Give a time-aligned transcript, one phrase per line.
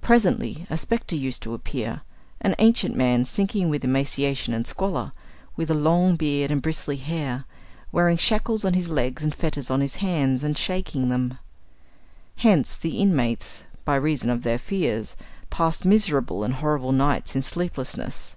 [0.00, 2.00] Presently a spectre used to appear,
[2.40, 5.12] an ancient man sinking with emaciation and squalor,
[5.54, 7.44] with a long beard and bristly hair,
[7.92, 11.38] wearing shackles on his legs and fetters on his hands, and shaking them.
[12.36, 15.14] Hence the inmates, by reason of their fears,
[15.50, 18.36] passed miserable and horrible nights in sleeplessness.